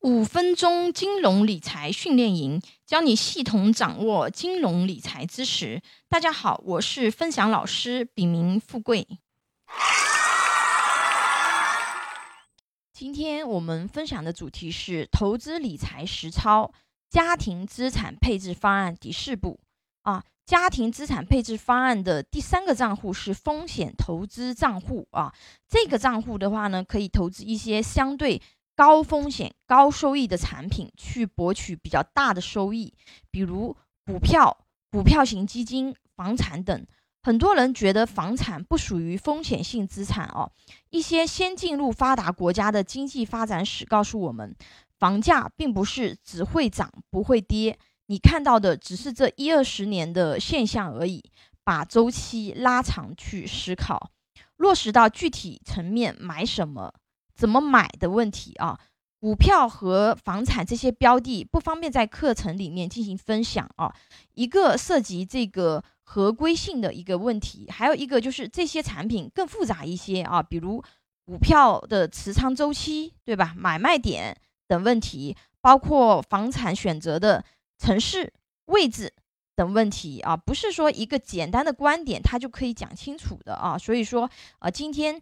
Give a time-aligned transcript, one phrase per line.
[0.00, 5.82] 五分钟金融理财训练营，教你系统掌握金融理财知识。
[6.08, 9.06] 大家好，我是分享老师，笔名富贵。
[12.94, 16.72] 今天我们分享的主题是投资理财实操
[17.10, 19.60] 家庭资产配置方案第四步
[20.02, 20.24] 啊。
[20.46, 25.32] 家庭资产配置方案的第三个账户是风险投资账户啊。
[25.68, 28.40] 这个账户的话呢，可以投资一些相对。
[28.80, 32.94] 高风险高收益的产品去博取比较大的收益，
[33.30, 34.56] 比如股票、
[34.90, 36.86] 股票型基金、房产等。
[37.22, 40.50] 很多人觉得房产不属于风险性资产哦。
[40.88, 44.56] 一些先进入发达国家的经济发展史告诉我们，
[44.98, 51.22] 房价并不是只会涨不会跌，你看到的只是这一二十年的现象而已。
[51.62, 54.10] 把周期拉长去思考，
[54.56, 56.94] 落实到具体层面，买什么？
[57.40, 58.78] 怎么买的问题啊？
[59.18, 63.94] 股票和房产这些标的不方便在课程里面进行分享啊。
[64.34, 70.84] 一个涉及这个合规性的一个问题，还有一个就是这些产品更复杂一些啊，比如
[71.24, 73.54] 股票的持仓周期，对吧？
[73.56, 74.36] 买卖点
[74.68, 77.42] 等问题，包括房产选择的
[77.78, 78.30] 城市
[78.66, 79.14] 位置
[79.56, 83.78] 等问题啊，不是说一个简单的观点它就可以讲清楚的啊。
[83.78, 84.28] 所以说
[84.58, 85.18] 啊，今天。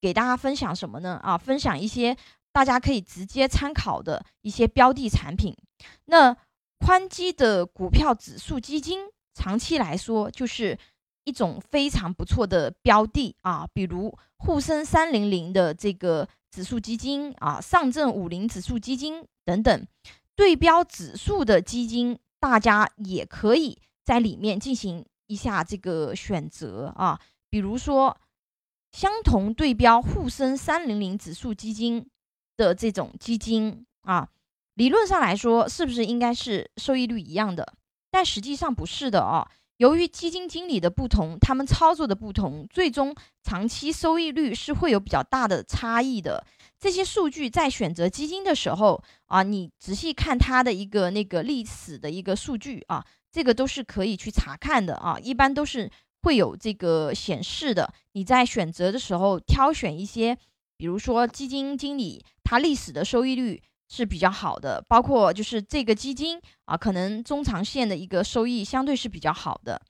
[0.00, 1.18] 给大家分享什么呢？
[1.22, 2.16] 啊，分享一些
[2.52, 5.56] 大家可以直接参考的一些标的产品。
[6.04, 6.36] 那
[6.78, 9.00] 宽基的股票指数基金，
[9.34, 10.78] 长期来说就是
[11.24, 13.66] 一种非常不错的标的啊。
[13.72, 19.86] 比如沪深三零零的这个指数基金啊，上证五零指数基金等等，
[20.36, 27.18] 对标指数的基金，大家也可以在里面进行一下这个选择啊。
[27.50, 28.16] 比如说。
[28.96, 32.08] 相同对标沪深三零零指数基金
[32.56, 34.26] 的这种基金啊，
[34.72, 37.74] 理论上来说是不是应该是收益率一样的？
[38.10, 39.46] 但实际上不是的哦。
[39.76, 46.46] 由于基金经理的不同，他们操作的不同，最终长期收益率是会有比较大的差异的。
[46.80, 55.18] 这些数据在选择基金的时候啊，你仔细看它的一个那个历史的一个数据啊，这个都是可以去查看的啊。
[55.20, 55.90] 一般都是。
[56.26, 60.36] 会有这个显示的，你在选择的时候挑选一些，
[60.76, 69.80] 比如说基金经理他历史的收益率是比较好的，包括就是这个基金啊，可能中长线的一个收益相对是比较好的，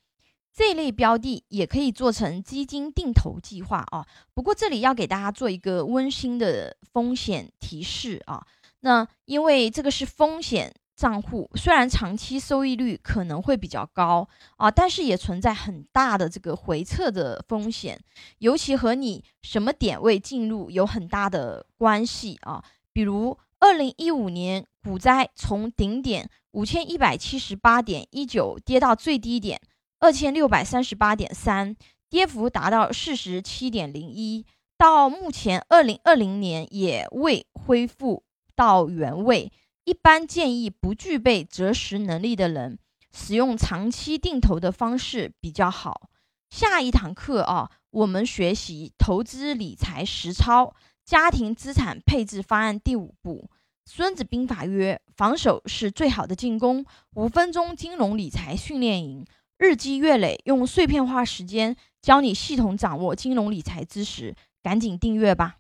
[0.52, 4.06] 这类标的也可以做成基金定投计划啊。
[4.34, 8.46] 不过这里要给大家做一个温馨的风险提示啊，
[8.80, 10.74] 那因为这个是风险。
[10.96, 14.26] 账户虽然长期收益率可能会比较高
[14.56, 18.00] 啊，但是也存在很大的这个回撤的风险，
[18.38, 22.64] 尤其和你什么点位进入有很大的关系啊。
[22.94, 29.60] 比如二零一五年股灾从顶点五千一百七十八点一九跌到最低点
[30.00, 31.76] 二千六百三十八点三，
[32.08, 34.46] 跌幅达到四十七点零一，
[34.78, 38.22] 到目前二零二零年也未恢复
[38.54, 39.52] 到原位。
[39.86, 42.76] 一般建议不具备择时能力的人
[43.12, 46.10] 使用长期定投的方式比较好。
[46.50, 50.74] 下一堂课啊，我们学习投资理财实操
[51.04, 53.48] 家庭资产配置方案第五步。
[53.84, 56.84] 孙子兵法曰：防守是最好的进攻。
[57.14, 59.24] 五分钟金融理财训练营，
[59.56, 65.58] 日积月累，用碎片化时间教你系统掌握金融理财知识，赶紧订阅吧。